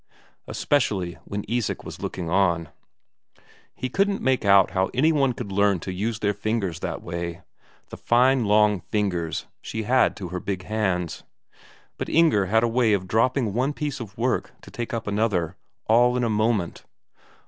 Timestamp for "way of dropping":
12.67-13.53